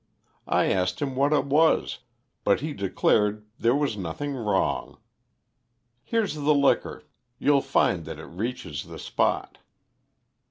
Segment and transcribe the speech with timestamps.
[0.47, 1.99] I asked him what it was,
[2.43, 4.97] but he declared there was nothing wrong.
[6.03, 7.03] Here's the liquor.
[7.37, 9.59] You'll find that it reaches the spot."